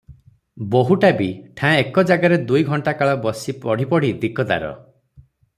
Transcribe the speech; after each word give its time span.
ବୋହୂଟା 0.75 1.11
ବି 1.19 1.27
ଠାଁ 1.61 1.73
ଏକ 1.83 2.05
ଜାଗାରେ 2.13 2.41
ଦୁଇ 2.53 2.65
ଘଣ୍ଟାକାଳ 2.71 3.15
ବସି 3.27 3.57
ପଢ଼ି 3.67 3.89
ପଢ଼ି 3.93 4.13
ଦିକଦାର। 4.25 4.77